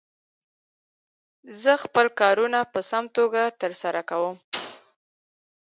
[1.61, 4.37] زه خپل کارونه په سم ډول تر سره کووم.